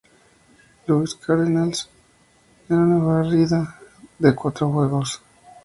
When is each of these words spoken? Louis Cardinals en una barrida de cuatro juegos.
Louis 0.87 1.13
Cardinals 1.23 1.87
en 2.69 2.75
una 2.79 3.05
barrida 3.05 3.79
de 4.17 4.33
cuatro 4.33 4.71
juegos. 4.71 5.21